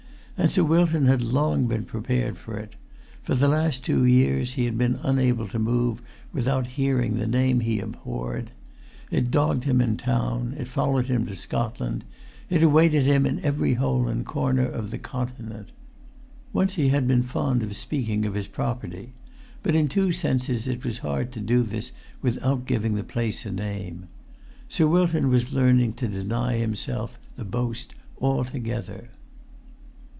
[0.37, 2.73] And Sir Wilton had long been prepared for it;
[3.21, 6.01] for the last two years he had been unable to move
[6.33, 8.49] without hearing the name he abhorred;
[9.11, 12.03] it dogged him in town, it followed him to Scotland,
[12.49, 15.69] it awaited him in every hole and corner of the Continent.
[16.53, 19.13] Once he had been fond of speaking of his property;
[19.61, 21.91] but in two senses it was hard to do this
[22.23, 24.07] without giving the place a name.
[24.67, 29.09] Sir Wilton was learning to deny himself the boast altogether.